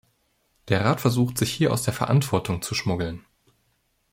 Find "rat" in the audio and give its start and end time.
0.83-0.99